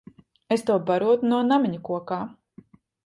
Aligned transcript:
Es 0.55 0.63
to 0.69 0.77
barotu 0.87 1.29
no 1.33 1.41
namiņa 1.49 1.83
kokā. 1.91 2.19